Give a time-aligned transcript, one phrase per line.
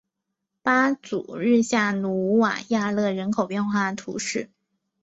[0.63, 4.49] 巴祖日下努瓦亚勒人口变化图示